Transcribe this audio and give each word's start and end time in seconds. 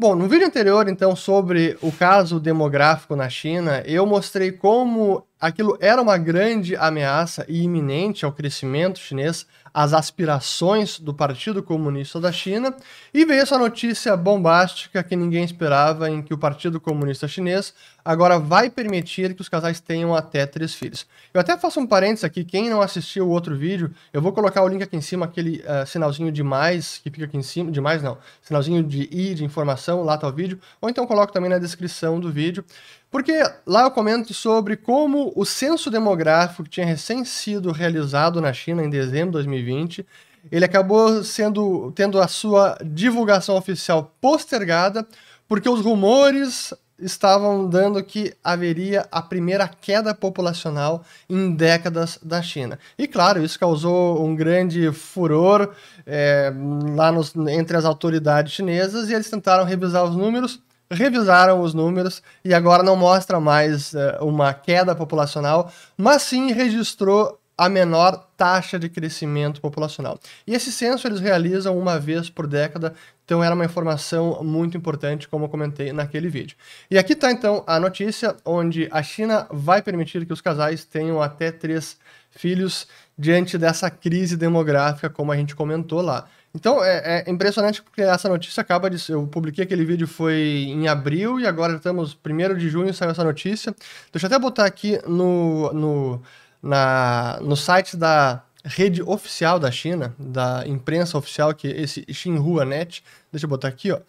Bom, 0.00 0.14
no 0.14 0.26
vídeo 0.26 0.46
anterior, 0.46 0.88
então, 0.88 1.14
sobre 1.14 1.76
o 1.82 1.92
caso 1.92 2.40
demográfico 2.40 3.14
na 3.14 3.28
China, 3.28 3.82
eu 3.84 4.06
mostrei 4.06 4.50
como 4.50 5.26
aquilo 5.40 5.76
era 5.80 6.02
uma 6.02 6.18
grande 6.18 6.76
ameaça 6.76 7.46
e 7.48 7.62
iminente 7.62 8.24
ao 8.24 8.32
crescimento 8.32 8.98
chinês, 8.98 9.46
às 9.72 9.92
aspirações 9.92 10.98
do 10.98 11.14
Partido 11.14 11.62
Comunista 11.62 12.20
da 12.20 12.32
China, 12.32 12.74
e 13.14 13.24
veio 13.24 13.40
essa 13.40 13.56
notícia 13.56 14.16
bombástica 14.16 15.02
que 15.02 15.14
ninguém 15.16 15.44
esperava, 15.44 16.10
em 16.10 16.20
que 16.22 16.34
o 16.34 16.38
Partido 16.38 16.80
Comunista 16.80 17.28
Chinês 17.28 17.72
agora 18.04 18.38
vai 18.38 18.68
permitir 18.68 19.34
que 19.34 19.40
os 19.40 19.48
casais 19.48 19.80
tenham 19.80 20.14
até 20.14 20.44
três 20.44 20.74
filhos. 20.74 21.06
Eu 21.32 21.40
até 21.40 21.56
faço 21.56 21.78
um 21.78 21.86
parênteses 21.86 22.24
aqui, 22.24 22.44
quem 22.44 22.68
não 22.68 22.82
assistiu 22.82 23.26
o 23.26 23.30
outro 23.30 23.56
vídeo, 23.56 23.92
eu 24.12 24.20
vou 24.20 24.32
colocar 24.32 24.62
o 24.62 24.68
link 24.68 24.82
aqui 24.82 24.96
em 24.96 25.00
cima, 25.00 25.26
aquele 25.26 25.58
uh, 25.60 25.86
sinalzinho 25.86 26.32
de 26.32 26.42
mais, 26.42 26.98
que 26.98 27.10
fica 27.10 27.26
aqui 27.26 27.36
em 27.36 27.42
cima, 27.42 27.70
de 27.70 27.80
mais 27.80 28.02
não, 28.02 28.18
sinalzinho 28.42 28.82
de 28.82 29.08
i, 29.12 29.34
de 29.34 29.44
informação, 29.44 30.02
lá 30.02 30.18
tá 30.18 30.26
o 30.26 30.32
vídeo, 30.32 30.58
ou 30.80 30.90
então 30.90 31.06
coloco 31.06 31.32
também 31.32 31.48
na 31.48 31.58
descrição 31.58 32.18
do 32.18 32.30
vídeo, 32.30 32.64
porque 33.10 33.42
lá 33.66 33.82
eu 33.82 33.90
comento 33.90 34.32
sobre 34.32 34.76
como 34.76 35.32
o 35.34 35.44
censo 35.44 35.90
demográfico 35.90 36.64
que 36.64 36.70
tinha 36.70 36.86
recém 36.86 37.24
sido 37.24 37.72
realizado 37.72 38.40
na 38.40 38.52
China 38.52 38.84
em 38.84 38.90
dezembro 38.90 39.26
de 39.26 39.32
2020, 39.32 40.06
ele 40.50 40.64
acabou 40.64 41.22
sendo 41.24 41.92
tendo 41.92 42.20
a 42.20 42.28
sua 42.28 42.78
divulgação 42.84 43.56
oficial 43.56 44.14
postergada, 44.20 45.06
porque 45.48 45.68
os 45.68 45.80
rumores 45.80 46.72
estavam 47.00 47.68
dando 47.68 48.02
que 48.02 48.34
haveria 48.44 49.06
a 49.10 49.22
primeira 49.22 49.66
queda 49.66 50.14
populacional 50.14 51.02
em 51.28 51.54
décadas 51.54 52.18
da 52.22 52.42
China. 52.42 52.78
E 52.98 53.08
claro, 53.08 53.42
isso 53.42 53.58
causou 53.58 54.24
um 54.24 54.34
grande 54.36 54.92
furor 54.92 55.72
é, 56.06 56.52
lá 56.94 57.10
nos, 57.10 57.34
entre 57.48 57.76
as 57.76 57.84
autoridades 57.84 58.52
chinesas 58.52 59.08
e 59.08 59.14
eles 59.14 59.30
tentaram 59.30 59.64
revisar 59.64 60.04
os 60.04 60.14
números, 60.14 60.60
revisaram 60.90 61.60
os 61.60 61.72
números 61.72 62.22
e 62.44 62.52
agora 62.52 62.82
não 62.82 62.96
mostra 62.96 63.38
mais 63.38 63.94
é, 63.94 64.18
uma 64.20 64.52
queda 64.52 64.94
populacional, 64.94 65.72
mas 65.96 66.22
sim 66.22 66.52
registrou 66.52 67.38
a 67.60 67.68
menor 67.68 68.26
taxa 68.38 68.78
de 68.78 68.88
crescimento 68.88 69.60
populacional. 69.60 70.18
E 70.46 70.54
esse 70.54 70.72
censo 70.72 71.06
eles 71.06 71.20
realizam 71.20 71.78
uma 71.78 72.00
vez 72.00 72.30
por 72.30 72.46
década, 72.46 72.94
então 73.22 73.44
era 73.44 73.54
uma 73.54 73.66
informação 73.66 74.42
muito 74.42 74.78
importante, 74.78 75.28
como 75.28 75.44
eu 75.44 75.48
comentei 75.50 75.92
naquele 75.92 76.30
vídeo. 76.30 76.56
E 76.90 76.96
aqui 76.96 77.12
está 77.12 77.30
então 77.30 77.62
a 77.66 77.78
notícia 77.78 78.34
onde 78.46 78.88
a 78.90 79.02
China 79.02 79.46
vai 79.50 79.82
permitir 79.82 80.24
que 80.24 80.32
os 80.32 80.40
casais 80.40 80.86
tenham 80.86 81.20
até 81.20 81.52
três 81.52 81.98
filhos 82.30 82.88
diante 83.18 83.58
dessa 83.58 83.90
crise 83.90 84.38
demográfica, 84.38 85.10
como 85.10 85.30
a 85.30 85.36
gente 85.36 85.54
comentou 85.54 86.00
lá. 86.00 86.26
Então 86.54 86.82
é, 86.82 87.24
é, 87.26 87.30
impressionante 87.30 87.80
porque 87.80 88.02
essa 88.02 88.28
notícia 88.28 88.60
acaba 88.60 88.90
de. 88.90 89.10
Eu 89.10 89.26
publiquei 89.26 89.64
aquele 89.64 89.84
vídeo 89.84 90.08
foi 90.08 90.66
em 90.68 90.88
abril 90.88 91.38
e 91.38 91.46
agora 91.46 91.74
estamos. 91.74 92.16
1 92.24 92.56
de 92.56 92.68
junho 92.68 92.92
saiu 92.92 93.10
essa 93.10 93.22
notícia. 93.24 93.74
Deixa 94.12 94.26
eu 94.26 94.28
até 94.28 94.38
botar 94.38 94.64
aqui 94.64 94.98
no, 95.06 95.72
no 95.72 96.22
na, 96.62 97.38
no 97.40 97.56
site 97.56 97.96
da 97.96 98.42
rede 98.64 99.02
oficial 99.02 99.58
da 99.58 99.70
China, 99.70 100.14
da 100.18 100.64
imprensa 100.66 101.16
oficial, 101.16 101.54
que 101.54 101.68
é 101.68 101.80
esse 101.80 102.04
Xinhua.net, 102.12 103.02
deixa 103.32 103.46
eu 103.46 103.50
botar 103.50 103.68
aqui, 103.68 103.90
ó. 103.90 104.00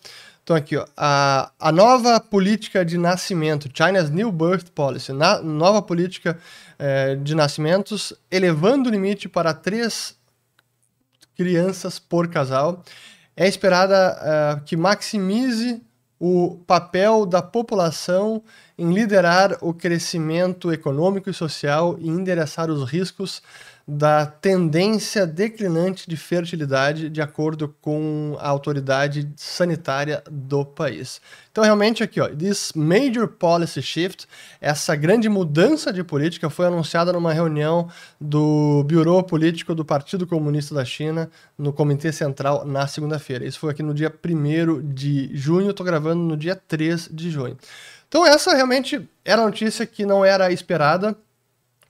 Então 0.43 0.55
aqui, 0.55 0.75
ó, 0.75 0.85
a, 0.97 1.51
a 1.59 1.71
nova 1.71 2.19
política 2.19 2.83
de 2.83 2.97
nascimento, 2.97 3.69
China's 3.73 4.09
New 4.09 4.31
Birth 4.31 4.69
Policy, 4.73 5.13
na, 5.13 5.41
nova 5.41 5.81
política 5.81 6.37
é, 6.79 7.15
de 7.15 7.35
nascimentos, 7.35 8.11
elevando 8.29 8.89
o 8.89 8.91
limite 8.91 9.29
para 9.29 9.53
três 9.53 10.19
crianças 11.41 11.97
por 11.97 12.27
casal, 12.27 12.83
é 13.35 13.47
esperada 13.47 13.95
é, 14.21 14.59
que 14.63 14.77
maximize 14.77 15.81
o 16.19 16.59
papel 16.67 17.25
da 17.25 17.41
população 17.41 18.43
em 18.77 18.93
liderar 18.93 19.57
o 19.59 19.73
crescimento 19.73 20.71
econômico 20.71 21.31
e 21.31 21.33
social 21.33 21.95
e 21.97 22.07
endereçar 22.07 22.69
os 22.69 22.87
riscos 22.87 23.41
da 23.87 24.25
tendência 24.25 25.25
declinante 25.25 26.09
de 26.09 26.15
fertilidade 26.15 27.09
de 27.09 27.21
acordo 27.21 27.75
com 27.81 28.37
a 28.39 28.47
autoridade 28.47 29.29
sanitária 29.35 30.23
do 30.29 30.65
país. 30.65 31.19
Então, 31.51 31.63
realmente, 31.63 32.01
aqui, 32.01 32.21
ó, 32.21 32.29
this 32.29 32.71
major 32.73 33.27
policy 33.27 33.81
shift, 33.81 34.27
essa 34.61 34.95
grande 34.95 35.27
mudança 35.27 35.91
de 35.91 36.03
política 36.03 36.49
foi 36.49 36.67
anunciada 36.67 37.11
numa 37.11 37.33
reunião 37.33 37.89
do 38.19 38.85
Bureau 38.87 39.21
Político 39.23 39.75
do 39.75 39.83
Partido 39.83 40.25
Comunista 40.25 40.73
da 40.73 40.85
China 40.85 41.29
no 41.57 41.73
Comitê 41.73 42.11
Central 42.11 42.65
na 42.65 42.87
segunda-feira. 42.87 43.45
Isso 43.45 43.59
foi 43.59 43.71
aqui 43.71 43.83
no 43.83 43.93
dia 43.93 44.13
1 44.23 44.93
de 44.93 45.29
junho, 45.35 45.71
estou 45.71 45.85
gravando 45.85 46.21
no 46.21 46.37
dia 46.37 46.55
3 46.55 47.09
de 47.11 47.29
junho. 47.29 47.57
Então, 48.07 48.25
essa 48.25 48.53
realmente 48.53 49.09
era 49.23 49.41
notícia 49.41 49.85
que 49.85 50.05
não 50.05 50.23
era 50.23 50.51
esperada, 50.51 51.15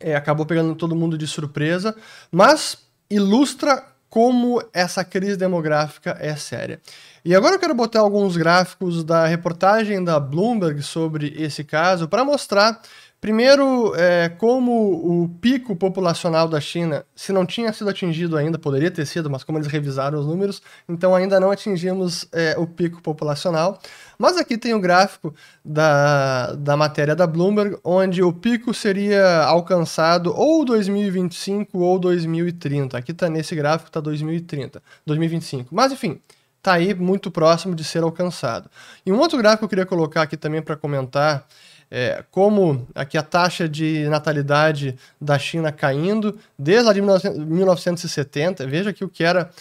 é, 0.03 0.15
acabou 0.15 0.45
pegando 0.45 0.75
todo 0.75 0.95
mundo 0.95 1.17
de 1.17 1.27
surpresa, 1.27 1.95
mas 2.31 2.77
ilustra 3.09 3.83
como 4.09 4.61
essa 4.73 5.05
crise 5.05 5.37
demográfica 5.37 6.17
é 6.19 6.35
séria. 6.35 6.81
E 7.23 7.33
agora 7.33 7.55
eu 7.55 7.59
quero 7.59 7.73
botar 7.73 8.01
alguns 8.01 8.35
gráficos 8.35 9.05
da 9.05 9.25
reportagem 9.25 10.03
da 10.03 10.19
Bloomberg 10.19 10.81
sobre 10.81 11.33
esse 11.37 11.63
caso 11.63 12.09
para 12.09 12.25
mostrar 12.25 12.81
Primeiro, 13.21 13.93
é, 13.95 14.29
como 14.29 15.21
o 15.21 15.29
pico 15.29 15.75
populacional 15.75 16.47
da 16.47 16.59
China, 16.59 17.05
se 17.15 17.31
não 17.31 17.45
tinha 17.45 17.71
sido 17.71 17.87
atingido 17.87 18.35
ainda, 18.35 18.57
poderia 18.57 18.89
ter 18.89 19.05
sido, 19.05 19.29
mas 19.29 19.43
como 19.43 19.59
eles 19.59 19.67
revisaram 19.67 20.19
os 20.19 20.25
números, 20.25 20.59
então 20.89 21.13
ainda 21.13 21.39
não 21.39 21.51
atingimos 21.51 22.27
é, 22.31 22.55
o 22.57 22.65
pico 22.65 22.99
populacional. 22.99 23.79
Mas 24.17 24.37
aqui 24.37 24.57
tem 24.57 24.73
o 24.73 24.79
gráfico 24.79 25.35
da, 25.63 26.53
da 26.53 26.75
matéria 26.75 27.15
da 27.15 27.27
Bloomberg, 27.27 27.77
onde 27.83 28.23
o 28.23 28.33
pico 28.33 28.73
seria 28.73 29.43
alcançado 29.43 30.33
ou 30.35 30.65
2025 30.65 31.77
ou 31.77 31.99
2030. 31.99 32.97
Aqui 32.97 33.11
está 33.11 33.29
nesse 33.29 33.55
gráfico, 33.55 33.89
está 33.89 33.99
2030, 33.99 34.81
2025. 35.05 35.75
Mas 35.75 35.91
enfim, 35.91 36.19
está 36.57 36.73
aí 36.73 36.95
muito 36.95 37.29
próximo 37.29 37.75
de 37.75 37.83
ser 37.83 38.01
alcançado. 38.01 38.67
E 39.05 39.11
um 39.11 39.19
outro 39.19 39.37
gráfico 39.37 39.59
que 39.59 39.65
eu 39.65 39.69
queria 39.69 39.85
colocar 39.85 40.23
aqui 40.23 40.35
também 40.35 40.61
para 40.63 40.75
comentar 40.75 41.45
é, 41.91 42.23
como 42.31 42.87
aqui 42.95 43.17
a 43.17 43.21
taxa 43.21 43.67
de 43.67 44.07
natalidade 44.07 44.97
da 45.19 45.37
China 45.37 45.73
caindo 45.73 46.39
desde 46.57 46.85
lá 46.85 46.93
de 46.93 47.01
1970. 47.01 48.65
Veja 48.65 48.91
aqui 48.91 49.03
o 49.03 49.09
que 49.09 49.25
era 49.25 49.51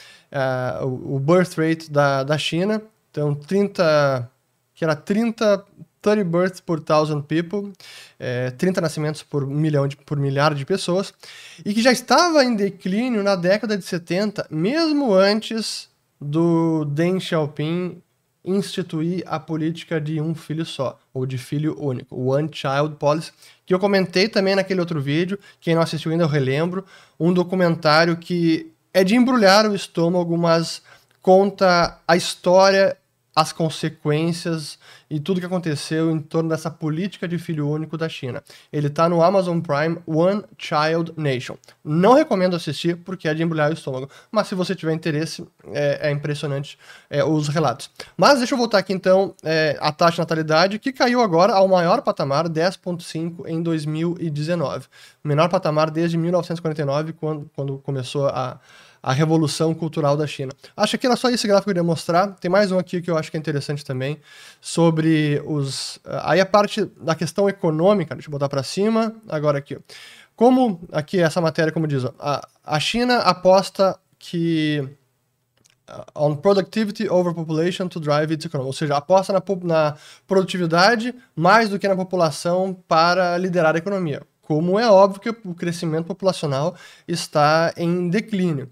uh, 0.80 0.86
o 0.86 1.18
birth 1.18 1.58
rate 1.58 1.90
da, 1.90 2.22
da 2.22 2.38
China. 2.38 2.80
Então, 3.10 3.34
30, 3.34 4.30
que 4.72 4.84
era 4.84 4.94
30, 4.94 5.64
30 6.00 6.24
births 6.24 6.60
por 6.60 6.80
thousand 6.80 7.22
people, 7.22 7.72
é, 8.16 8.52
30 8.52 8.80
nascimentos 8.80 9.24
por 9.24 9.44
milhão 9.44 9.88
de, 9.88 9.96
por 9.96 10.16
milhar 10.16 10.54
de 10.54 10.64
pessoas, 10.64 11.12
e 11.64 11.74
que 11.74 11.82
já 11.82 11.90
estava 11.90 12.44
em 12.44 12.54
declínio 12.54 13.24
na 13.24 13.34
década 13.34 13.76
de 13.76 13.84
70, 13.84 14.46
mesmo 14.48 15.12
antes 15.12 15.88
do 16.20 16.84
Deng 16.84 17.18
Xiaoping 17.18 18.00
instituir 18.44 19.22
a 19.26 19.38
política 19.38 20.00
de 20.00 20.20
um 20.20 20.34
filho 20.34 20.64
só, 20.64 20.98
ou 21.12 21.26
de 21.26 21.36
filho 21.36 21.76
único, 21.78 22.14
o 22.14 22.28
One 22.28 22.48
Child 22.52 22.96
Policy, 22.98 23.32
que 23.66 23.74
eu 23.74 23.78
comentei 23.78 24.28
também 24.28 24.54
naquele 24.54 24.80
outro 24.80 25.00
vídeo, 25.00 25.38
quem 25.60 25.74
não 25.74 25.82
assistiu 25.82 26.10
ainda 26.10 26.24
eu 26.24 26.28
relembro, 26.28 26.84
um 27.18 27.32
documentário 27.32 28.16
que 28.16 28.72
é 28.92 29.04
de 29.04 29.14
embrulhar 29.14 29.66
o 29.66 29.74
estômago, 29.74 30.36
mas 30.36 30.82
conta 31.20 31.98
a 32.08 32.16
história 32.16 32.96
as 33.34 33.52
consequências 33.52 34.78
e 35.08 35.20
tudo 35.20 35.40
que 35.40 35.46
aconteceu 35.46 36.10
em 36.10 36.20
torno 36.20 36.48
dessa 36.48 36.70
política 36.70 37.26
de 37.26 37.38
filho 37.38 37.68
único 37.68 37.96
da 37.96 38.08
China. 38.08 38.42
Ele 38.72 38.88
está 38.88 39.08
no 39.08 39.22
Amazon 39.22 39.60
Prime 39.60 39.98
One 40.06 40.44
Child 40.58 41.14
Nation. 41.16 41.56
Não 41.84 42.14
recomendo 42.14 42.56
assistir 42.56 42.96
porque 42.96 43.28
é 43.28 43.34
de 43.34 43.42
embrulhar 43.42 43.70
o 43.70 43.74
estômago, 43.74 44.10
mas 44.30 44.48
se 44.48 44.54
você 44.54 44.74
tiver 44.74 44.92
interesse, 44.92 45.46
é, 45.72 46.08
é 46.08 46.10
impressionante 46.10 46.78
é, 47.08 47.24
os 47.24 47.48
relatos. 47.48 47.90
Mas 48.16 48.38
deixa 48.38 48.54
eu 48.54 48.58
voltar 48.58 48.78
aqui 48.78 48.92
então 48.92 49.34
é, 49.42 49.76
a 49.80 49.92
taxa 49.92 50.16
de 50.16 50.18
natalidade 50.20 50.78
que 50.78 50.92
caiu 50.92 51.20
agora 51.20 51.52
ao 51.52 51.68
maior 51.68 52.02
patamar, 52.02 52.48
10,5 52.48 53.46
em 53.46 53.62
2019. 53.62 54.86
O 55.24 55.28
menor 55.28 55.48
patamar 55.48 55.90
desde 55.90 56.16
1949, 56.16 57.12
quando, 57.12 57.50
quando 57.54 57.78
começou 57.78 58.26
a 58.28 58.60
a 59.02 59.12
revolução 59.12 59.74
cultural 59.74 60.16
da 60.16 60.26
China. 60.26 60.52
Acho 60.76 60.98
que 60.98 61.06
era 61.06 61.16
só 61.16 61.30
esse 61.30 61.46
gráfico 61.46 61.64
que 61.64 61.70
eu 61.70 61.74
queria 61.74 61.86
mostrar. 61.86 62.28
Tem 62.34 62.50
mais 62.50 62.70
um 62.70 62.78
aqui 62.78 63.00
que 63.00 63.10
eu 63.10 63.16
acho 63.16 63.30
que 63.30 63.36
é 63.36 63.40
interessante 63.40 63.84
também, 63.84 64.18
sobre 64.60 65.42
os... 65.46 65.98
Aí 66.22 66.40
a 66.40 66.46
parte 66.46 66.84
da 67.00 67.14
questão 67.14 67.48
econômica, 67.48 68.14
deixa 68.14 68.28
eu 68.28 68.32
botar 68.32 68.48
para 68.48 68.62
cima, 68.62 69.14
agora 69.28 69.58
aqui. 69.58 69.78
Como, 70.36 70.80
aqui 70.92 71.20
essa 71.20 71.40
matéria, 71.40 71.72
como 71.72 71.86
diz, 71.86 72.04
a, 72.18 72.46
a 72.64 72.80
China 72.80 73.18
aposta 73.18 73.98
que 74.18 74.86
uh, 75.88 76.04
on 76.14 76.36
productivity 76.36 77.08
over 77.08 77.34
population 77.34 77.88
to 77.88 78.00
drive 78.00 78.32
its 78.32 78.44
economy, 78.44 78.66
ou 78.66 78.72
seja, 78.72 78.96
aposta 78.96 79.32
na, 79.32 79.42
na 79.62 79.96
produtividade 80.26 81.14
mais 81.34 81.68
do 81.68 81.78
que 81.78 81.88
na 81.88 81.96
população 81.96 82.74
para 82.86 83.36
liderar 83.38 83.74
a 83.74 83.78
economia 83.78 84.22
como 84.50 84.80
é 84.80 84.90
óbvio 84.90 85.20
que 85.20 85.48
o 85.48 85.54
crescimento 85.54 86.06
populacional 86.06 86.74
está 87.06 87.72
em 87.76 88.10
declínio. 88.10 88.68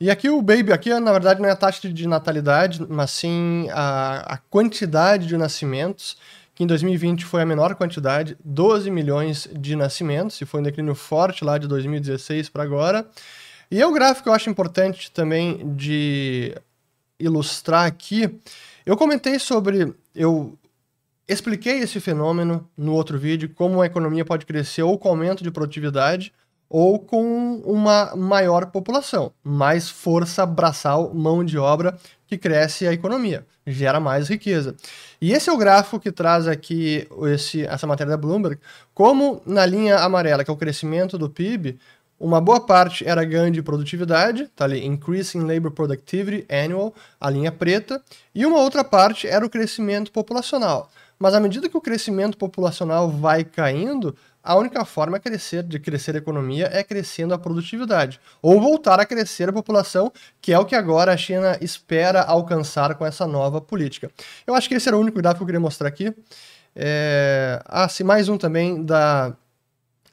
E 0.00 0.10
aqui 0.10 0.28
o 0.28 0.42
baby, 0.42 0.72
aqui 0.72 0.92
na 0.98 1.12
verdade 1.12 1.40
não 1.40 1.48
é 1.48 1.52
a 1.52 1.56
taxa 1.56 1.88
de 1.88 2.08
natalidade, 2.08 2.84
mas 2.88 3.12
sim 3.12 3.68
a, 3.70 4.34
a 4.34 4.38
quantidade 4.38 5.28
de 5.28 5.36
nascimentos, 5.36 6.16
que 6.52 6.64
em 6.64 6.66
2020 6.66 7.24
foi 7.24 7.42
a 7.42 7.46
menor 7.46 7.76
quantidade, 7.76 8.36
12 8.44 8.90
milhões 8.90 9.48
de 9.52 9.76
nascimentos, 9.76 10.40
e 10.40 10.44
foi 10.44 10.58
um 10.58 10.64
declínio 10.64 10.96
forte 10.96 11.44
lá 11.44 11.58
de 11.58 11.68
2016 11.68 12.48
para 12.48 12.64
agora. 12.64 13.06
E 13.70 13.80
é 13.80 13.86
o 13.86 13.92
gráfico 13.92 14.24
que 14.24 14.30
eu 14.30 14.34
acho 14.34 14.50
importante 14.50 15.12
também 15.12 15.76
de 15.76 16.56
ilustrar 17.20 17.86
aqui. 17.86 18.36
Eu 18.84 18.96
comentei 18.96 19.38
sobre. 19.38 19.94
Eu 20.12 20.58
expliquei 21.32 21.78
esse 21.78 22.00
fenômeno 22.00 22.68
no 22.76 22.92
outro 22.92 23.18
vídeo, 23.18 23.50
como 23.54 23.80
a 23.80 23.86
economia 23.86 24.24
pode 24.24 24.44
crescer 24.44 24.82
ou 24.82 24.98
com 24.98 25.08
aumento 25.08 25.44
de 25.44 25.50
produtividade 25.50 26.32
ou 26.68 26.98
com 26.98 27.56
uma 27.64 28.14
maior 28.14 28.66
população, 28.66 29.32
mais 29.42 29.90
força 29.90 30.46
braçal, 30.46 31.12
mão 31.12 31.44
de 31.44 31.58
obra 31.58 31.98
que 32.26 32.38
cresce 32.38 32.86
a 32.86 32.92
economia, 32.92 33.44
gera 33.66 33.98
mais 33.98 34.28
riqueza. 34.28 34.76
E 35.20 35.32
esse 35.32 35.50
é 35.50 35.52
o 35.52 35.56
gráfico 35.56 35.98
que 35.98 36.12
traz 36.12 36.46
aqui 36.46 37.08
esse, 37.32 37.66
essa 37.66 37.86
matéria 37.86 38.12
da 38.12 38.16
Bloomberg, 38.16 38.60
como 38.94 39.42
na 39.44 39.66
linha 39.66 39.98
amarela, 39.98 40.44
que 40.44 40.50
é 40.50 40.54
o 40.54 40.56
crescimento 40.56 41.18
do 41.18 41.28
PIB, 41.28 41.78
uma 42.20 42.38
boa 42.38 42.60
parte 42.60 43.08
era 43.08 43.24
ganho 43.24 43.50
de 43.50 43.62
produtividade, 43.62 44.46
tá 44.54 44.66
ali, 44.66 44.84
Increase 44.84 45.38
in 45.38 45.40
Labor 45.40 45.70
Productivity 45.70 46.46
Annual, 46.52 46.94
a 47.18 47.30
linha 47.30 47.50
preta, 47.50 48.00
e 48.34 48.44
uma 48.44 48.58
outra 48.58 48.84
parte 48.84 49.26
era 49.26 49.44
o 49.44 49.48
crescimento 49.48 50.12
populacional. 50.12 50.90
Mas 51.20 51.34
à 51.34 51.40
medida 51.40 51.68
que 51.68 51.76
o 51.76 51.82
crescimento 51.82 52.38
populacional 52.38 53.10
vai 53.10 53.44
caindo, 53.44 54.16
a 54.42 54.56
única 54.56 54.86
forma 54.86 55.18
de 55.18 55.24
crescer, 55.24 55.62
de 55.62 55.78
crescer 55.78 56.14
a 56.14 56.18
economia 56.18 56.70
é 56.72 56.82
crescendo 56.82 57.34
a 57.34 57.38
produtividade, 57.38 58.18
ou 58.40 58.58
voltar 58.58 58.98
a 58.98 59.04
crescer 59.04 59.50
a 59.50 59.52
população, 59.52 60.10
que 60.40 60.50
é 60.50 60.58
o 60.58 60.64
que 60.64 60.74
agora 60.74 61.12
a 61.12 61.16
China 61.18 61.58
espera 61.60 62.22
alcançar 62.22 62.94
com 62.94 63.04
essa 63.04 63.26
nova 63.26 63.60
política. 63.60 64.10
Eu 64.46 64.54
acho 64.54 64.66
que 64.66 64.74
esse 64.74 64.88
era 64.88 64.96
o 64.96 65.00
único 65.00 65.18
gráfico 65.18 65.40
que 65.40 65.42
eu 65.42 65.46
queria 65.46 65.60
mostrar 65.60 65.88
aqui. 65.88 66.10
É... 66.74 67.60
Ah, 67.66 67.86
sim, 67.86 68.02
mais 68.02 68.30
um 68.30 68.38
também 68.38 68.82
da... 68.82 69.36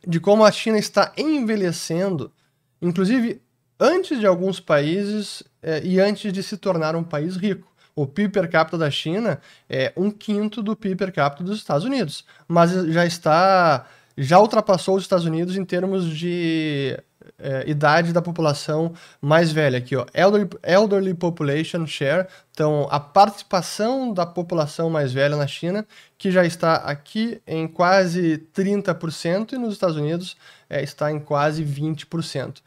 de 0.05 0.19
como 0.19 0.43
a 0.43 0.51
China 0.51 0.77
está 0.77 1.13
envelhecendo, 1.15 2.33
inclusive 2.81 3.41
antes 3.79 4.19
de 4.19 4.25
alguns 4.25 4.59
países 4.59 5.41
é, 5.61 5.81
e 5.83 6.01
antes 6.01 6.33
de 6.33 6.43
se 6.43 6.57
tornar 6.57 6.97
um 6.97 7.03
país 7.03 7.37
rico. 7.37 7.71
O 7.97 8.05
PIB 8.05 8.31
per 8.31 8.47
capita 8.47 8.77
da 8.77 8.91
China 8.91 9.41
é 9.67 9.91
um 9.97 10.11
quinto 10.11 10.61
do 10.61 10.75
PIB 10.75 10.95
per 10.97 11.11
capita 11.11 11.43
dos 11.43 11.57
Estados 11.57 11.83
Unidos, 11.83 12.23
mas 12.47 12.69
já 12.93 13.03
está 13.03 13.87
já 14.15 14.39
ultrapassou 14.39 14.95
os 14.97 15.01
Estados 15.01 15.25
Unidos 15.25 15.57
em 15.57 15.65
termos 15.65 16.07
de 16.07 16.95
é, 17.39 17.67
idade 17.67 18.13
da 18.13 18.21
população 18.21 18.93
mais 19.19 19.51
velha 19.51 19.79
aqui, 19.79 19.95
ó, 19.95 20.05
elderly, 20.13 20.47
elderly 20.61 21.13
population 21.15 21.87
share, 21.87 22.27
então 22.51 22.87
a 22.91 22.99
participação 22.99 24.13
da 24.13 24.27
população 24.27 24.91
mais 24.91 25.11
velha 25.11 25.35
na 25.35 25.47
China, 25.47 25.83
que 26.19 26.29
já 26.29 26.45
está 26.45 26.75
aqui 26.75 27.41
em 27.47 27.67
quase 27.67 28.47
30% 28.53 29.53
e 29.53 29.57
nos 29.57 29.73
Estados 29.73 29.97
Unidos 29.97 30.37
é, 30.69 30.83
está 30.83 31.11
em 31.11 31.19
quase 31.19 31.65
20%. 31.65 32.57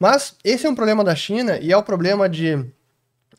Mas 0.00 0.34
esse 0.42 0.66
é 0.66 0.70
um 0.70 0.74
problema 0.74 1.04
da 1.04 1.14
China 1.14 1.60
e 1.60 1.70
é 1.70 1.76
o 1.76 1.82
problema 1.82 2.28
de 2.28 2.66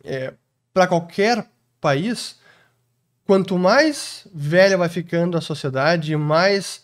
é, 0.04 0.34
para 0.74 0.88
qualquer 0.88 1.46
país, 1.80 2.40
quanto 3.26 3.58
mais 3.58 4.28
velha 4.34 4.78
vai 4.78 4.90
ficando 4.90 5.38
a 5.38 5.42
sociedade, 5.42 6.16
mais 6.16 6.84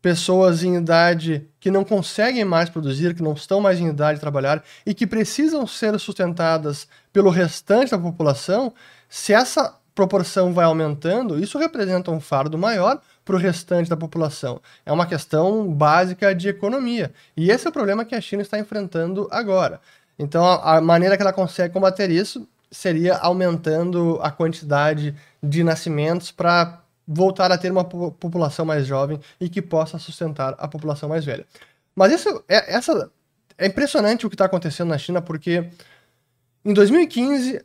pessoas 0.00 0.62
em 0.62 0.76
idade 0.76 1.48
que 1.58 1.70
não 1.70 1.84
conseguem 1.84 2.44
mais 2.44 2.70
produzir, 2.70 3.14
que 3.14 3.22
não 3.22 3.32
estão 3.32 3.60
mais 3.60 3.80
em 3.80 3.88
idade 3.88 4.14
de 4.14 4.20
trabalhar 4.20 4.62
e 4.84 4.94
que 4.94 5.06
precisam 5.06 5.66
ser 5.66 5.98
sustentadas 5.98 6.86
pelo 7.12 7.28
restante 7.28 7.90
da 7.90 7.98
população, 7.98 8.72
se 9.08 9.32
essa 9.32 9.76
proporção 9.96 10.52
vai 10.52 10.66
aumentando, 10.66 11.42
isso 11.42 11.58
representa 11.58 12.10
um 12.10 12.20
fardo 12.20 12.56
maior 12.58 13.00
para 13.24 13.34
o 13.34 13.38
restante 13.38 13.90
da 13.90 13.96
população. 13.96 14.60
É 14.84 14.92
uma 14.92 15.06
questão 15.06 15.72
básica 15.72 16.34
de 16.34 16.50
economia. 16.50 17.12
E 17.36 17.50
esse 17.50 17.66
é 17.66 17.70
o 17.70 17.72
problema 17.72 18.04
que 18.04 18.14
a 18.14 18.20
China 18.20 18.42
está 18.42 18.58
enfrentando 18.58 19.26
agora. 19.32 19.80
Então, 20.18 20.44
a, 20.44 20.76
a 20.76 20.80
maneira 20.80 21.16
que 21.16 21.22
ela 21.22 21.32
consegue 21.32 21.72
combater 21.72 22.10
isso 22.10 22.46
seria 22.76 23.16
aumentando 23.16 24.18
a 24.20 24.30
quantidade 24.30 25.14
de 25.42 25.64
nascimentos 25.64 26.30
para 26.30 26.82
voltar 27.08 27.50
a 27.50 27.56
ter 27.56 27.72
uma 27.72 27.84
população 27.84 28.66
mais 28.66 28.86
jovem 28.86 29.18
e 29.40 29.48
que 29.48 29.62
possa 29.62 29.98
sustentar 29.98 30.54
a 30.58 30.68
população 30.68 31.08
mais 31.08 31.24
velha. 31.24 31.46
Mas 31.94 32.12
isso 32.12 32.44
é, 32.46 32.74
essa, 32.74 33.10
é 33.56 33.66
impressionante 33.66 34.26
o 34.26 34.28
que 34.28 34.34
está 34.34 34.44
acontecendo 34.44 34.88
na 34.88 34.98
China, 34.98 35.22
porque 35.22 35.70
em 36.64 36.74
2015 36.74 37.64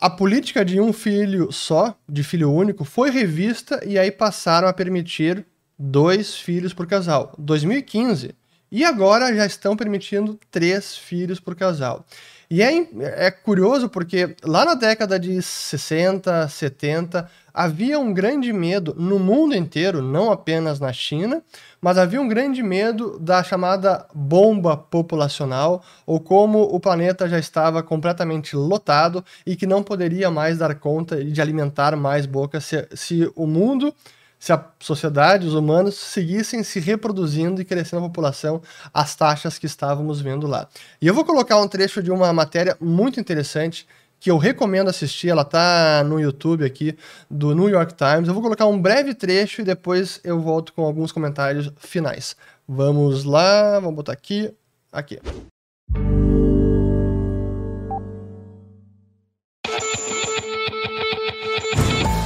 a 0.00 0.08
política 0.08 0.64
de 0.64 0.80
um 0.80 0.92
filho 0.92 1.50
só, 1.50 1.96
de 2.08 2.22
filho 2.22 2.52
único, 2.52 2.84
foi 2.84 3.10
revista 3.10 3.80
e 3.84 3.98
aí 3.98 4.12
passaram 4.12 4.68
a 4.68 4.72
permitir 4.72 5.44
dois 5.76 6.36
filhos 6.36 6.72
por 6.72 6.86
casal. 6.86 7.34
2015. 7.36 8.34
E 8.70 8.84
agora 8.84 9.34
já 9.34 9.44
estão 9.44 9.76
permitindo 9.76 10.38
três 10.50 10.96
filhos 10.96 11.40
por 11.40 11.56
casal. 11.56 12.06
E 12.54 12.60
é, 12.60 12.86
é 13.00 13.30
curioso 13.30 13.88
porque 13.88 14.36
lá 14.44 14.62
na 14.66 14.74
década 14.74 15.18
de 15.18 15.40
60, 15.40 16.46
70, 16.48 17.26
havia 17.54 17.98
um 17.98 18.12
grande 18.12 18.52
medo 18.52 18.94
no 18.94 19.18
mundo 19.18 19.56
inteiro, 19.56 20.02
não 20.02 20.30
apenas 20.30 20.78
na 20.78 20.92
China, 20.92 21.42
mas 21.80 21.96
havia 21.96 22.20
um 22.20 22.28
grande 22.28 22.62
medo 22.62 23.18
da 23.18 23.42
chamada 23.42 24.06
bomba 24.14 24.76
populacional, 24.76 25.82
ou 26.04 26.20
como 26.20 26.60
o 26.60 26.78
planeta 26.78 27.26
já 27.26 27.38
estava 27.38 27.82
completamente 27.82 28.54
lotado 28.54 29.24
e 29.46 29.56
que 29.56 29.66
não 29.66 29.82
poderia 29.82 30.30
mais 30.30 30.58
dar 30.58 30.74
conta 30.74 31.24
de 31.24 31.40
alimentar 31.40 31.96
mais 31.96 32.26
bocas 32.26 32.66
se, 32.66 32.86
se 32.92 33.32
o 33.34 33.46
mundo 33.46 33.94
se 34.42 34.52
a 34.52 34.64
sociedade, 34.80 35.46
os 35.46 35.54
humanos, 35.54 35.94
seguissem 35.94 36.64
se 36.64 36.80
reproduzindo 36.80 37.60
e 37.60 37.64
crescendo 37.64 38.04
a 38.04 38.08
população 38.08 38.60
às 38.92 39.14
taxas 39.14 39.56
que 39.56 39.66
estávamos 39.66 40.20
vendo 40.20 40.48
lá. 40.48 40.66
E 41.00 41.06
eu 41.06 41.14
vou 41.14 41.24
colocar 41.24 41.60
um 41.60 41.68
trecho 41.68 42.02
de 42.02 42.10
uma 42.10 42.32
matéria 42.32 42.76
muito 42.80 43.20
interessante 43.20 43.86
que 44.18 44.32
eu 44.32 44.38
recomendo 44.38 44.88
assistir, 44.88 45.28
ela 45.28 45.44
tá 45.44 46.02
no 46.02 46.18
YouTube 46.18 46.64
aqui 46.64 46.98
do 47.30 47.54
New 47.54 47.68
York 47.68 47.94
Times. 47.94 48.26
Eu 48.26 48.34
vou 48.34 48.42
colocar 48.42 48.66
um 48.66 48.82
breve 48.82 49.14
trecho 49.14 49.60
e 49.60 49.64
depois 49.64 50.20
eu 50.24 50.40
volto 50.40 50.72
com 50.72 50.82
alguns 50.82 51.12
comentários 51.12 51.72
finais. 51.76 52.34
Vamos 52.66 53.22
lá, 53.22 53.78
vamos 53.78 53.94
botar 53.94 54.12
aqui, 54.12 54.52
aqui. 54.90 55.20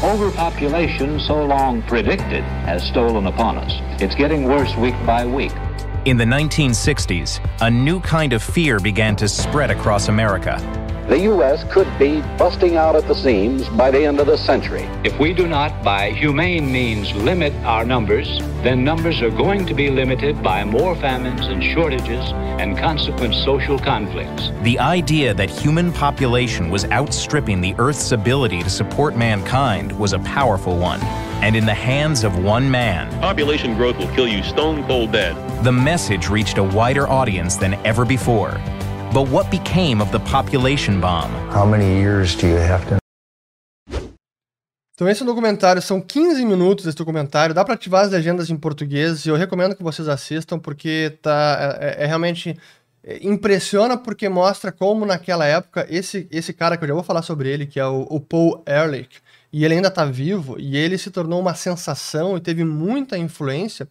Overpopulation, 0.06 1.18
so 1.18 1.44
long 1.44 1.82
predicted, 1.82 2.44
has 2.64 2.84
stolen 2.84 3.26
upon 3.26 3.58
us. 3.58 3.72
It's 4.00 4.14
getting 4.14 4.44
worse 4.44 4.72
week 4.76 4.94
by 5.04 5.26
week. 5.26 5.50
In 6.04 6.16
the 6.16 6.24
1960s, 6.24 7.40
a 7.60 7.68
new 7.68 7.98
kind 7.98 8.32
of 8.32 8.40
fear 8.40 8.78
began 8.78 9.16
to 9.16 9.26
spread 9.28 9.72
across 9.72 10.06
America. 10.06 10.85
The 11.08 11.20
U.S. 11.20 11.64
could 11.72 11.86
be 12.00 12.20
busting 12.36 12.74
out 12.74 12.96
at 12.96 13.06
the 13.06 13.14
seams 13.14 13.68
by 13.68 13.92
the 13.92 14.04
end 14.04 14.18
of 14.18 14.26
the 14.26 14.36
century. 14.36 14.82
If 15.04 15.16
we 15.20 15.32
do 15.32 15.46
not, 15.46 15.84
by 15.84 16.10
humane 16.10 16.72
means, 16.72 17.14
limit 17.14 17.54
our 17.64 17.84
numbers, 17.84 18.40
then 18.64 18.82
numbers 18.82 19.22
are 19.22 19.30
going 19.30 19.66
to 19.66 19.74
be 19.74 19.88
limited 19.88 20.42
by 20.42 20.64
more 20.64 20.96
famines 20.96 21.46
and 21.46 21.62
shortages 21.62 22.32
and 22.58 22.76
consequent 22.76 23.36
social 23.36 23.78
conflicts. 23.78 24.50
The 24.62 24.80
idea 24.80 25.32
that 25.32 25.48
human 25.48 25.92
population 25.92 26.70
was 26.70 26.86
outstripping 26.86 27.60
the 27.60 27.76
Earth's 27.78 28.10
ability 28.10 28.64
to 28.64 28.70
support 28.70 29.14
mankind 29.14 29.96
was 29.96 30.12
a 30.12 30.18
powerful 30.18 30.76
one. 30.76 31.00
And 31.40 31.54
in 31.54 31.66
the 31.66 31.74
hands 31.74 32.24
of 32.24 32.36
one 32.42 32.68
man, 32.68 33.12
population 33.20 33.76
growth 33.76 33.96
will 33.98 34.12
kill 34.16 34.26
you 34.26 34.42
stone 34.42 34.84
cold 34.88 35.12
dead. 35.12 35.36
The 35.62 35.70
message 35.70 36.28
reached 36.28 36.58
a 36.58 36.64
wider 36.64 37.06
audience 37.06 37.54
than 37.54 37.74
ever 37.86 38.04
before. 38.04 38.60
But 39.12 39.28
what 39.30 39.50
became 39.50 40.02
of 40.02 40.10
the 40.10 40.20
population 40.30 41.00
bomb? 41.00 41.30
How 41.50 41.64
many 41.64 42.00
years 42.00 42.36
do 42.36 42.46
you 42.46 42.58
have 42.58 42.86
to 42.88 42.96
Então 44.94 45.08
esse 45.08 45.24
documentário 45.24 45.82
são 45.82 46.00
15 46.00 46.44
minutos 46.44 46.86
esse 46.86 46.96
documentário, 46.96 47.54
dá 47.54 47.62
para 47.64 47.74
ativar 47.74 48.04
as 48.04 48.10
legendas 48.10 48.48
em 48.48 48.56
português 48.56 49.26
e 49.26 49.28
eu 49.28 49.36
recomendo 49.36 49.76
que 49.76 49.82
vocês 49.82 50.08
assistam 50.08 50.58
porque 50.58 51.18
tá 51.20 51.76
é, 51.80 52.04
é 52.04 52.06
realmente 52.06 52.56
é, 53.04 53.18
impressiona 53.22 53.98
porque 53.98 54.28
mostra 54.28 54.72
como 54.72 55.04
naquela 55.04 55.44
época 55.46 55.86
esse 55.90 56.26
esse 56.30 56.52
cara 56.52 56.76
que 56.76 56.84
eu 56.84 56.88
já 56.88 56.94
vou 56.94 57.02
falar 57.02 57.22
sobre 57.22 57.50
ele, 57.50 57.66
que 57.66 57.78
é 57.78 57.86
o, 57.86 58.06
o 58.08 58.18
Paul 58.18 58.64
Ehrlich, 58.66 59.20
e 59.52 59.64
ele 59.64 59.74
ainda 59.74 59.88
está 59.88 60.04
vivo, 60.04 60.56
e 60.58 60.76
ele 60.76 60.98
se 60.98 61.10
tornou 61.10 61.40
uma 61.40 61.54
sensação 61.54 62.36
e 62.36 62.40
teve 62.40 62.64
muita 62.64 63.16
influência. 63.16 63.86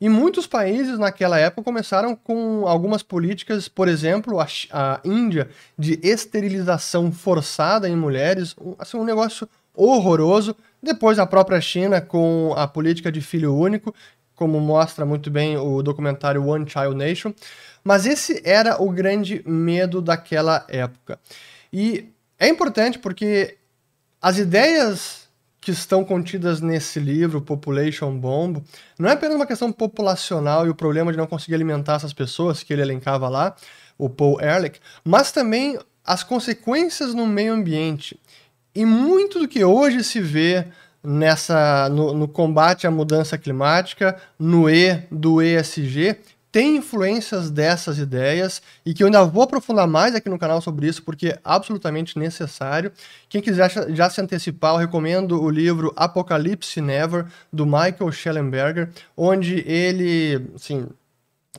E 0.00 0.08
muitos 0.08 0.46
países 0.46 0.98
naquela 0.98 1.38
época 1.38 1.62
começaram 1.62 2.16
com 2.16 2.66
algumas 2.66 3.02
políticas, 3.02 3.68
por 3.68 3.86
exemplo, 3.86 4.40
a, 4.40 4.46
a 4.72 5.00
Índia, 5.04 5.50
de 5.78 6.00
esterilização 6.02 7.12
forçada 7.12 7.86
em 7.86 7.94
mulheres, 7.94 8.56
assim, 8.78 8.96
um 8.96 9.04
negócio 9.04 9.46
horroroso. 9.74 10.56
Depois 10.82 11.18
a 11.18 11.26
própria 11.26 11.60
China 11.60 12.00
com 12.00 12.54
a 12.56 12.66
política 12.66 13.12
de 13.12 13.20
filho 13.20 13.54
único, 13.54 13.94
como 14.34 14.58
mostra 14.58 15.04
muito 15.04 15.30
bem 15.30 15.58
o 15.58 15.82
documentário 15.82 16.46
One 16.46 16.66
Child 16.66 16.94
Nation. 16.94 17.34
Mas 17.84 18.06
esse 18.06 18.40
era 18.42 18.82
o 18.82 18.90
grande 18.90 19.42
medo 19.46 20.00
daquela 20.00 20.64
época. 20.66 21.20
E 21.70 22.08
é 22.38 22.48
importante 22.48 22.98
porque 22.98 23.58
as 24.20 24.38
ideias 24.38 25.19
que 25.60 25.70
estão 25.70 26.04
contidas 26.04 26.60
nesse 26.60 26.98
livro, 26.98 27.42
Population 27.42 28.16
Bomb, 28.16 28.62
não 28.98 29.08
é 29.08 29.12
apenas 29.12 29.36
uma 29.36 29.46
questão 29.46 29.70
populacional 29.70 30.66
e 30.66 30.70
o 30.70 30.74
problema 30.74 31.12
de 31.12 31.18
não 31.18 31.26
conseguir 31.26 31.54
alimentar 31.54 31.96
essas 31.96 32.12
pessoas 32.12 32.62
que 32.62 32.72
ele 32.72 32.82
elencava 32.82 33.28
lá, 33.28 33.54
o 33.98 34.08
Paul 34.08 34.40
Ehrlich, 34.40 34.80
mas 35.04 35.30
também 35.30 35.78
as 36.04 36.22
consequências 36.22 37.12
no 37.12 37.26
meio 37.26 37.52
ambiente. 37.52 38.18
E 38.74 38.86
muito 38.86 39.38
do 39.38 39.48
que 39.48 39.62
hoje 39.62 40.02
se 40.02 40.20
vê 40.20 40.66
nessa 41.02 41.88
no, 41.90 42.14
no 42.14 42.28
combate 42.28 42.86
à 42.86 42.90
mudança 42.90 43.36
climática, 43.36 44.16
no 44.38 44.68
E 44.68 45.02
do 45.10 45.42
ESG, 45.42 46.16
tem 46.52 46.76
influências 46.76 47.50
dessas 47.50 47.98
ideias 47.98 48.60
e 48.84 48.92
que 48.92 49.02
eu 49.02 49.06
ainda 49.06 49.24
vou 49.24 49.42
aprofundar 49.44 49.86
mais 49.86 50.14
aqui 50.14 50.28
no 50.28 50.38
canal 50.38 50.60
sobre 50.60 50.88
isso, 50.88 51.02
porque 51.02 51.28
é 51.28 51.40
absolutamente 51.44 52.18
necessário. 52.18 52.92
Quem 53.28 53.40
quiser 53.40 53.70
já 53.94 54.10
se 54.10 54.20
antecipar, 54.20 54.74
eu 54.74 54.78
recomendo 54.78 55.40
o 55.40 55.48
livro 55.48 55.92
Apocalipse 55.96 56.80
Never, 56.80 57.26
do 57.52 57.64
Michael 57.64 58.10
Schellenberger, 58.10 58.90
onde 59.16 59.60
ele 59.68 60.50
assim, 60.54 60.88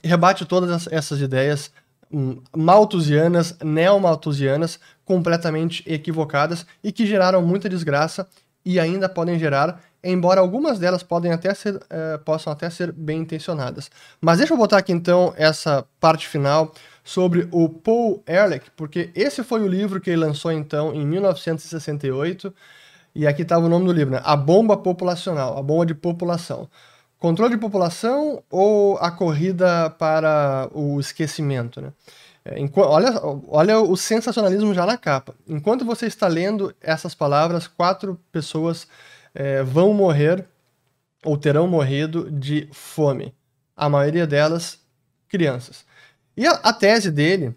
rebate 0.03 0.45
todas 0.45 0.87
essas 0.91 1.21
ideias 1.21 1.71
hum, 2.11 2.41
malthusianas, 2.55 3.55
neomalthusianas, 3.63 4.79
completamente 5.05 5.83
equivocadas 5.85 6.65
e 6.83 6.91
que 6.91 7.05
geraram 7.05 7.41
muita 7.41 7.69
desgraça 7.69 8.27
e 8.65 8.79
ainda 8.79 9.09
podem 9.09 9.37
gerar 9.37 9.81
embora 10.03 10.41
algumas 10.41 10.79
delas 10.79 11.03
podem 11.03 11.31
até 11.31 11.53
ser, 11.53 11.75
uh, 11.75 12.19
possam 12.25 12.51
até 12.51 12.69
ser 12.69 12.91
bem 12.91 13.19
intencionadas. 13.19 13.91
Mas 14.19 14.39
deixa 14.39 14.53
eu 14.53 14.57
botar 14.57 14.77
aqui 14.77 14.91
então 14.91 15.33
essa 15.37 15.85
parte 15.99 16.27
final 16.27 16.73
sobre 17.03 17.47
o 17.51 17.69
Paul 17.69 18.23
Ehrlich, 18.27 18.71
porque 18.75 19.11
esse 19.15 19.43
foi 19.43 19.61
o 19.61 19.67
livro 19.67 19.99
que 19.99 20.09
ele 20.09 20.21
lançou 20.21 20.51
então 20.51 20.93
em 20.93 21.05
1968, 21.05 22.53
e 23.13 23.27
aqui 23.27 23.41
estava 23.41 23.65
o 23.65 23.69
nome 23.69 23.85
do 23.85 23.91
livro, 23.91 24.13
né? 24.13 24.21
A 24.23 24.35
Bomba 24.35 24.77
Populacional, 24.77 25.57
a 25.57 25.61
bomba 25.61 25.85
de 25.85 25.93
população. 25.93 26.69
Controle 27.19 27.53
de 27.53 27.59
população 27.59 28.41
ou 28.49 28.97
a 28.97 29.11
corrida 29.11 29.89
para 29.91 30.69
o 30.73 30.99
esquecimento, 30.99 31.81
né? 31.81 31.91
É, 32.43 32.55
olha, 32.75 33.11
olha 33.47 33.79
o 33.79 33.95
sensacionalismo 33.95 34.73
já 34.73 34.85
na 34.85 34.97
capa. 34.97 35.35
Enquanto 35.47 35.85
você 35.85 36.07
está 36.07 36.27
lendo 36.27 36.73
essas 36.81 37.13
palavras, 37.13 37.67
quatro 37.67 38.19
pessoas 38.31 38.87
é, 39.33 39.61
vão 39.63 39.93
morrer 39.93 40.45
ou 41.23 41.37
terão 41.37 41.67
morrido 41.67 42.31
de 42.31 42.67
fome. 42.71 43.33
A 43.75 43.87
maioria 43.87 44.25
delas, 44.25 44.79
crianças. 45.29 45.85
E 46.35 46.47
a, 46.47 46.51
a 46.51 46.73
tese 46.73 47.11
dele, 47.11 47.55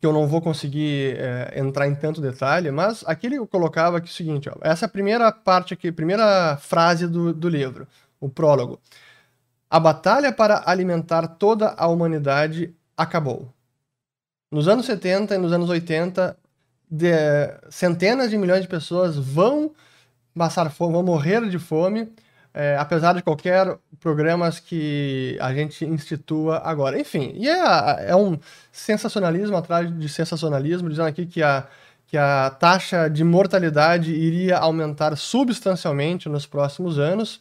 que 0.00 0.06
eu 0.06 0.12
não 0.12 0.26
vou 0.26 0.40
conseguir 0.40 1.16
é, 1.18 1.60
entrar 1.60 1.86
em 1.86 1.94
tanto 1.94 2.20
detalhe, 2.20 2.70
mas 2.70 3.04
aqui 3.06 3.26
ele 3.26 3.46
colocava 3.46 4.00
que 4.00 4.08
é 4.08 4.10
o 4.10 4.14
seguinte: 4.14 4.48
ó, 4.48 4.54
essa 4.62 4.86
é 4.86 4.86
a 4.86 4.90
primeira 4.90 5.30
parte 5.30 5.74
aqui, 5.74 5.92
primeira 5.92 6.56
frase 6.56 7.06
do, 7.06 7.32
do 7.32 7.48
livro, 7.48 7.86
o 8.18 8.28
prólogo. 8.28 8.80
A 9.68 9.78
batalha 9.78 10.32
para 10.32 10.64
alimentar 10.66 11.28
toda 11.28 11.74
a 11.76 11.86
humanidade 11.86 12.74
acabou. 12.96 13.52
Nos 14.50 14.66
anos 14.66 14.86
70 14.86 15.34
e 15.34 15.38
nos 15.38 15.52
anos 15.52 15.70
80, 15.70 16.36
de, 16.90 17.12
centenas 17.70 18.30
de 18.30 18.36
milhões 18.36 18.62
de 18.62 18.68
pessoas 18.68 19.16
vão 19.16 19.70
passar 20.36 20.70
fome, 20.70 20.94
vão 20.94 21.02
morrer 21.02 21.48
de 21.48 21.58
fome, 21.58 22.12
é, 22.52 22.76
apesar 22.76 23.14
de 23.14 23.22
qualquer 23.22 23.78
programas 24.00 24.58
que 24.58 25.38
a 25.40 25.54
gente 25.54 25.84
institua 25.84 26.58
agora. 26.64 26.98
Enfim, 26.98 27.32
e 27.36 27.48
é, 27.48 28.10
é 28.10 28.16
um 28.16 28.38
sensacionalismo 28.72 29.56
atrás 29.56 29.96
de 29.96 30.08
sensacionalismo, 30.08 30.88
dizendo 30.88 31.06
aqui 31.06 31.26
que 31.26 31.42
a, 31.42 31.68
que 32.08 32.16
a 32.16 32.50
taxa 32.50 33.08
de 33.08 33.22
mortalidade 33.22 34.12
iria 34.12 34.58
aumentar 34.58 35.16
substancialmente 35.16 36.28
nos 36.28 36.44
próximos 36.44 36.98
anos. 36.98 37.40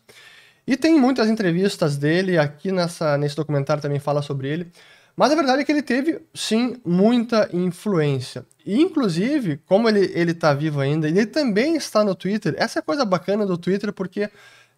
E 0.67 0.77
tem 0.77 0.99
muitas 0.99 1.27
entrevistas 1.27 1.97
dele, 1.97 2.37
aqui 2.37 2.71
nessa, 2.71 3.17
nesse 3.17 3.35
documentário 3.35 3.81
também 3.81 3.99
fala 3.99 4.21
sobre 4.21 4.47
ele. 4.47 4.71
Mas 5.19 5.33
a 5.33 5.35
verdade 5.35 5.61
é 5.61 5.65
que 5.65 5.71
ele 5.73 5.81
teve, 5.81 6.21
sim, 6.33 6.77
muita 6.85 7.49
influência. 7.51 8.45
E, 8.65 8.79
inclusive, 8.79 9.57
como 9.65 9.89
ele, 9.89 10.09
ele 10.15 10.33
tá 10.33 10.53
vivo 10.53 10.79
ainda, 10.79 11.09
ele 11.09 11.25
também 11.25 11.75
está 11.75 12.05
no 12.05 12.15
Twitter. 12.15 12.55
Essa 12.57 12.79
é 12.79 12.81
a 12.81 12.83
coisa 12.83 13.03
bacana 13.03 13.45
do 13.45 13.57
Twitter, 13.57 13.91
porque 13.91 14.29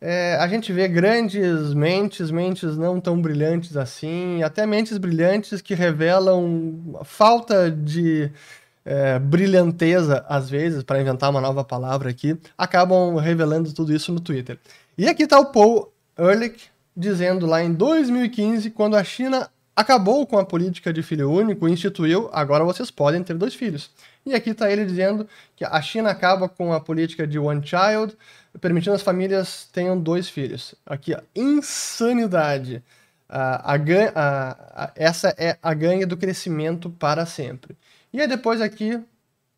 é, 0.01 0.37
a 0.41 0.47
gente 0.47 0.73
vê 0.73 0.87
grandes 0.87 1.75
mentes, 1.75 2.31
mentes 2.31 2.75
não 2.75 2.99
tão 2.99 3.21
brilhantes 3.21 3.77
assim, 3.77 4.41
até 4.41 4.65
mentes 4.65 4.97
brilhantes 4.97 5.61
que 5.61 5.75
revelam 5.75 6.99
falta 7.03 7.69
de 7.69 8.31
é, 8.83 9.19
brilhanteza, 9.19 10.25
às 10.27 10.49
vezes, 10.49 10.81
para 10.81 10.99
inventar 10.99 11.29
uma 11.29 11.39
nova 11.39 11.63
palavra 11.63 12.09
aqui, 12.09 12.35
acabam 12.57 13.15
revelando 13.17 13.71
tudo 13.73 13.93
isso 13.93 14.11
no 14.11 14.19
Twitter. 14.19 14.57
E 14.97 15.07
aqui 15.07 15.21
está 15.21 15.39
o 15.39 15.51
Paul 15.51 15.93
Ehrlich 16.17 16.71
dizendo 16.97 17.45
lá 17.45 17.63
em 17.63 17.71
2015, 17.71 18.71
quando 18.71 18.95
a 18.95 19.03
China 19.03 19.47
acabou 19.81 20.25
com 20.25 20.37
a 20.37 20.45
política 20.45 20.93
de 20.93 21.03
filho 21.03 21.29
único 21.29 21.67
e 21.67 21.71
instituiu, 21.71 22.29
agora 22.31 22.63
vocês 22.63 22.89
podem 22.89 23.23
ter 23.23 23.33
dois 23.33 23.53
filhos. 23.53 23.91
E 24.25 24.33
aqui 24.33 24.51
está 24.51 24.71
ele 24.71 24.85
dizendo 24.85 25.27
que 25.55 25.65
a 25.65 25.81
China 25.81 26.09
acaba 26.09 26.47
com 26.47 26.71
a 26.71 26.79
política 26.79 27.27
de 27.27 27.39
one 27.39 27.61
child, 27.65 28.15
permitindo 28.59 28.95
as 28.95 29.01
famílias 29.01 29.67
tenham 29.73 29.99
dois 29.99 30.29
filhos. 30.29 30.75
Aqui, 30.85 31.13
ó, 31.13 31.21
insanidade. 31.35 32.83
A, 33.27 34.91
essa 34.95 35.33
é 35.37 35.57
a 35.63 35.73
ganha 35.73 36.05
do 36.05 36.17
crescimento 36.17 36.89
para 36.89 37.25
sempre. 37.25 37.77
E 38.11 38.19
aí 38.19 38.27
depois 38.27 38.59
aqui, 38.59 38.99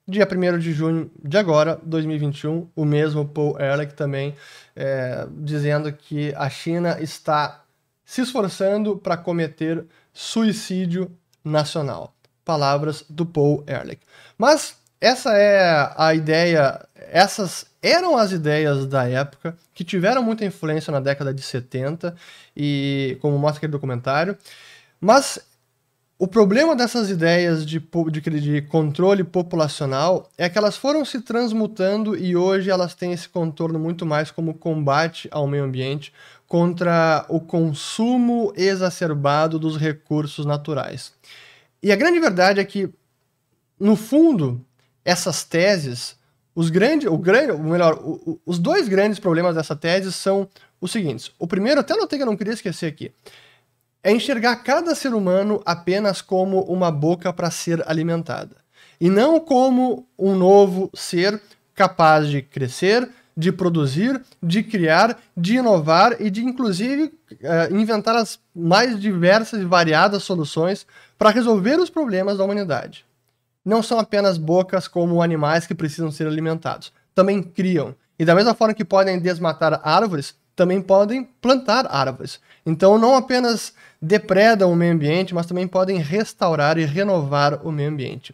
dia 0.08 0.28
1 0.32 0.60
de 0.60 0.72
junho 0.74 1.12
de 1.24 1.38
agora, 1.38 1.80
2021, 1.84 2.70
o 2.76 2.86
mesmo 2.86 3.26
Paul 3.26 3.60
Ehrlich 3.60 3.96
também 3.96 4.36
é, 4.76 5.28
dizendo 5.32 5.92
que 5.92 6.34
a 6.36 6.50
China 6.50 6.98
está 7.02 7.64
se 8.06 8.22
esforçando 8.22 8.96
para 8.96 9.18
cometer 9.18 9.84
suicídio 10.14 11.12
nacional. 11.44 12.14
Palavras 12.46 13.04
do 13.10 13.26
Paul 13.26 13.64
Ehrlich. 13.68 14.02
Mas 14.38 14.76
essa 15.02 15.36
é 15.38 15.94
a 15.98 16.14
ideia, 16.14 16.88
essas 16.96 17.66
eram 17.82 18.18
as 18.18 18.32
ideias 18.32 18.88
da 18.88 19.08
época 19.10 19.58
que 19.74 19.84
tiveram 19.84 20.24
muita 20.24 20.46
influência 20.46 20.92
na 20.92 21.02
década 21.02 21.34
de 21.34 21.42
70 21.42 22.16
e 22.56 23.18
como 23.22 23.38
mostra 23.38 23.58
aquele 23.58 23.72
documentário. 23.72 24.38
Mas 25.02 25.40
o 26.18 26.26
problema 26.26 26.74
dessas 26.74 27.10
ideias 27.10 27.66
de, 27.66 27.80
de, 28.10 28.22
de, 28.22 28.62
controle 28.62 29.26
populacional 29.26 30.30
é 30.38 30.48
que 30.48 30.58
elas 30.58 30.78
foram 30.78 31.04
se 31.04 31.20
transmutando 31.20 32.16
e 32.16 32.34
hoje 32.34 32.70
elas 32.70 32.96
têm 32.96 33.12
esse 33.12 33.28
contorno 33.28 33.78
muito 33.78 34.06
mais 34.06 34.32
como 34.32 34.54
combate 34.54 35.28
ao 35.32 35.46
meio 35.46 35.66
ambiente, 35.66 36.14
contra 36.54 37.26
o 37.30 37.40
consumo 37.40 38.54
exacerbado 38.56 39.58
dos 39.58 39.76
recursos 39.76 40.46
naturais. 40.46 41.12
E 41.82 41.92
a 41.92 41.96
grande 41.96 42.20
verdade 42.20 42.60
é 42.60 42.64
que, 42.64 42.94
no 43.80 43.96
fundo, 43.96 44.64
essas 45.04 45.44
teses, 45.44 46.16
os 46.54 46.70
grandes, 46.70 47.08
o 47.08 47.18
grande, 47.18 47.54
ou 47.54 47.58
melhor, 47.58 47.96
o, 47.96 48.34
o, 48.34 48.40
os 48.46 48.60
dois 48.60 48.88
grandes 48.88 49.18
problemas 49.18 49.56
dessa 49.56 49.76
tese 49.76 50.14
são 50.14 50.48
os 50.80 50.92
seguintes. 50.92 51.32
O 51.40 51.48
primeiro, 51.48 51.80
até 51.80 51.96
notei 51.96 52.20
que 52.20 52.22
eu 52.22 52.28
não 52.28 52.38
queria 52.38 52.54
esquecer 52.54 52.86
aqui, 52.86 53.12
é 54.04 54.12
enxergar 54.12 54.58
cada 54.58 54.94
ser 54.94 55.16
humano 55.16 55.60
apenas 55.66 56.22
como 56.22 56.62
uma 56.66 56.92
boca 56.92 57.34
para 57.34 57.50
ser 57.50 57.84
alimentada, 57.90 58.58
e 59.02 59.10
não 59.10 59.40
como 59.40 60.08
um 60.20 60.36
novo 60.36 60.92
ser 60.94 61.42
capaz 61.74 62.28
de 62.28 62.44
crescer, 62.44 63.10
de 63.36 63.52
produzir, 63.52 64.22
de 64.42 64.64
criar, 64.64 65.18
de 65.36 65.56
inovar 65.56 66.22
e 66.22 66.30
de, 66.30 66.44
inclusive, 66.44 67.14
uh, 67.32 67.76
inventar 67.76 68.16
as 68.16 68.40
mais 68.56 69.00
diversas 69.00 69.62
e 69.62 69.66
variadas 69.66 70.24
soluções 70.24 70.86
para 71.18 71.30
resolver 71.30 71.80
os 71.80 71.90
problemas 71.90 72.38
da 72.38 72.44
humanidade. 72.44 73.06
Não 73.66 73.82
são 73.82 74.00
apenas 74.00 74.38
bocas 74.38 74.88
como 74.88 75.22
animais 75.22 75.66
que 75.66 75.74
precisam 75.74 76.12
ser 76.12 76.28
alimentados. 76.28 76.92
Também 77.16 77.42
criam. 77.42 77.96
E 78.20 78.26
da 78.26 78.36
mesma 78.36 78.54
forma 78.54 78.74
que 78.74 78.86
podem 78.86 79.20
desmatar 79.20 79.80
árvores, 79.84 80.36
também 80.56 80.82
podem 80.82 81.24
plantar 81.42 81.88
árvores. 81.90 82.40
Então, 82.66 82.98
não 82.98 83.16
apenas 83.16 83.74
depredam 84.02 84.72
o 84.72 84.76
meio 84.76 84.94
ambiente, 84.94 85.34
mas 85.34 85.46
também 85.46 85.68
podem 85.68 85.98
restaurar 85.98 86.78
e 86.78 86.86
renovar 86.86 87.66
o 87.66 87.72
meio 87.72 87.90
ambiente. 87.90 88.34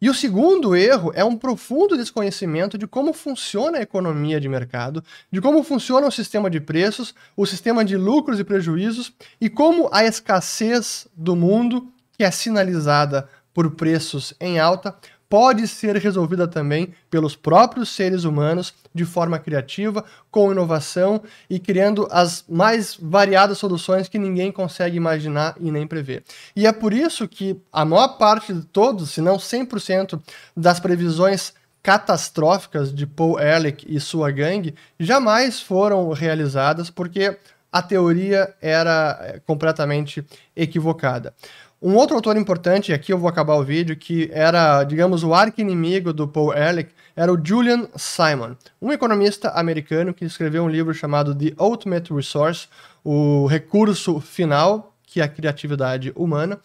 E 0.00 0.10
o 0.10 0.14
segundo 0.14 0.76
erro 0.76 1.10
é 1.14 1.24
um 1.24 1.36
profundo 1.36 1.96
desconhecimento 1.96 2.76
de 2.76 2.86
como 2.86 3.14
funciona 3.14 3.78
a 3.78 3.82
economia 3.82 4.38
de 4.38 4.48
mercado, 4.48 5.02
de 5.32 5.40
como 5.40 5.62
funciona 5.62 6.06
o 6.06 6.10
sistema 6.10 6.50
de 6.50 6.60
preços, 6.60 7.14
o 7.34 7.46
sistema 7.46 7.82
de 7.82 7.96
lucros 7.96 8.38
e 8.38 8.44
prejuízos 8.44 9.12
e 9.40 9.48
como 9.48 9.88
a 9.90 10.04
escassez 10.04 11.08
do 11.16 11.34
mundo, 11.34 11.90
que 12.12 12.24
é 12.24 12.30
sinalizada 12.30 13.26
por 13.54 13.70
preços 13.70 14.34
em 14.38 14.58
alta, 14.58 14.94
pode 15.28 15.66
ser 15.66 15.96
resolvida 15.96 16.46
também 16.46 16.94
pelos 17.10 17.34
próprios 17.34 17.88
seres 17.88 18.24
humanos 18.24 18.72
de 18.94 19.04
forma 19.04 19.38
criativa, 19.38 20.04
com 20.30 20.52
inovação 20.52 21.22
e 21.50 21.58
criando 21.58 22.06
as 22.10 22.44
mais 22.48 22.96
variadas 23.00 23.58
soluções 23.58 24.08
que 24.08 24.18
ninguém 24.18 24.52
consegue 24.52 24.96
imaginar 24.96 25.56
e 25.60 25.70
nem 25.70 25.86
prever. 25.86 26.22
E 26.54 26.66
é 26.66 26.72
por 26.72 26.92
isso 26.92 27.26
que 27.26 27.60
a 27.72 27.84
maior 27.84 28.16
parte 28.16 28.52
de 28.52 28.62
todos, 28.62 29.10
se 29.10 29.20
não 29.20 29.36
100% 29.36 30.20
das 30.56 30.80
previsões 30.80 31.52
catastróficas 31.82 32.92
de 32.92 33.06
Paul 33.06 33.38
Ehrlich 33.38 33.86
e 33.88 34.00
sua 34.00 34.32
gangue 34.32 34.74
jamais 34.98 35.60
foram 35.60 36.10
realizadas 36.10 36.90
porque 36.90 37.38
a 37.76 37.82
teoria 37.82 38.54
era 38.60 39.18
eh, 39.20 39.40
completamente 39.46 40.24
equivocada. 40.54 41.34
Um 41.80 41.94
outro 41.94 42.16
autor 42.16 42.38
importante, 42.38 42.90
e 42.90 42.94
aqui 42.94 43.12
eu 43.12 43.18
vou 43.18 43.28
acabar 43.28 43.54
o 43.56 43.62
vídeo, 43.62 43.94
que 43.94 44.30
era, 44.32 44.82
digamos, 44.82 45.22
o 45.22 45.34
arqui-inimigo 45.34 46.10
do 46.10 46.26
Paul 46.26 46.54
Ehrlich, 46.54 46.90
era 47.14 47.30
o 47.30 47.38
Julian 47.42 47.86
Simon, 47.94 48.56
um 48.80 48.92
economista 48.92 49.50
americano 49.50 50.14
que 50.14 50.24
escreveu 50.24 50.64
um 50.64 50.70
livro 50.70 50.94
chamado 50.94 51.34
The 51.34 51.52
Ultimate 51.62 52.12
Resource, 52.14 52.66
o 53.04 53.46
recurso 53.46 54.20
final, 54.20 54.94
que 55.06 55.20
é 55.20 55.24
a 55.24 55.28
criatividade 55.28 56.12
humana. 56.16 56.58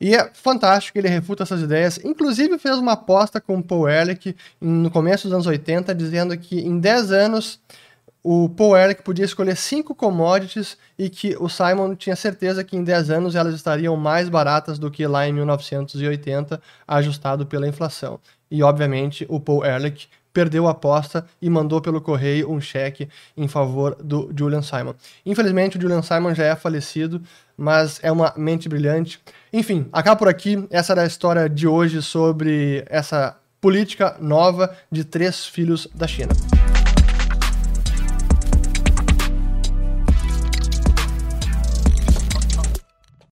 E 0.00 0.14
é 0.14 0.30
fantástico, 0.32 0.96
ele 0.96 1.08
refuta 1.08 1.42
essas 1.42 1.60
ideias. 1.60 2.00
Inclusive 2.02 2.58
fez 2.58 2.78
uma 2.78 2.92
aposta 2.92 3.40
com 3.40 3.58
o 3.58 3.62
Paul 3.62 3.88
Ehrlich 3.88 4.34
no 4.60 4.90
começo 4.90 5.24
dos 5.24 5.34
anos 5.34 5.46
80, 5.46 5.94
dizendo 5.94 6.38
que 6.38 6.60
em 6.60 6.78
10 6.78 7.12
anos 7.12 7.60
o 8.22 8.48
Paul 8.48 8.76
Ehrlich 8.76 9.02
podia 9.02 9.24
escolher 9.24 9.56
cinco 9.56 9.94
commodities 9.94 10.76
e 10.98 11.08
que 11.08 11.36
o 11.38 11.48
Simon 11.48 11.94
tinha 11.94 12.16
certeza 12.16 12.64
que 12.64 12.76
em 12.76 12.82
10 12.82 13.10
anos 13.10 13.34
elas 13.34 13.54
estariam 13.54 13.96
mais 13.96 14.28
baratas 14.28 14.78
do 14.78 14.90
que 14.90 15.06
lá 15.06 15.26
em 15.26 15.32
1980, 15.32 16.60
ajustado 16.86 17.46
pela 17.46 17.68
inflação. 17.68 18.18
E, 18.50 18.62
obviamente, 18.62 19.24
o 19.28 19.38
Paul 19.38 19.64
Ehrlich 19.64 20.08
perdeu 20.32 20.66
a 20.68 20.70
aposta 20.70 21.26
e 21.40 21.48
mandou 21.50 21.80
pelo 21.80 22.00
correio 22.00 22.50
um 22.50 22.60
cheque 22.60 23.08
em 23.36 23.48
favor 23.48 23.96
do 24.02 24.30
Julian 24.36 24.62
Simon. 24.62 24.94
Infelizmente, 25.24 25.78
o 25.78 25.80
Julian 25.80 26.02
Simon 26.02 26.34
já 26.34 26.44
é 26.44 26.56
falecido, 26.56 27.20
mas 27.56 27.98
é 28.02 28.12
uma 28.12 28.32
mente 28.36 28.68
brilhante. 28.68 29.20
Enfim, 29.52 29.88
acaba 29.92 30.16
por 30.16 30.28
aqui. 30.28 30.66
Essa 30.70 30.92
era 30.92 31.02
a 31.02 31.06
história 31.06 31.48
de 31.48 31.66
hoje 31.66 32.02
sobre 32.02 32.84
essa 32.88 33.36
política 33.60 34.16
nova 34.20 34.76
de 34.90 35.04
três 35.04 35.44
filhos 35.44 35.88
da 35.94 36.06
China. 36.06 36.32